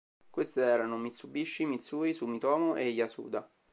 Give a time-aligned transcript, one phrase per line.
[0.31, 3.47] Queste erano Mitsubishi, Mitsui, Sumitomo e Yasuda.